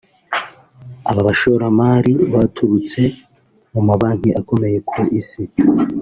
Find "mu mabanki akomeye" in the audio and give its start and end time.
3.73-4.77